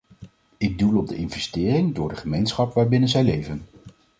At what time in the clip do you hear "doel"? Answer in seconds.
0.79-0.97